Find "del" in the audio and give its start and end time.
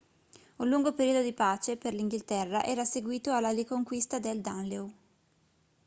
4.17-4.41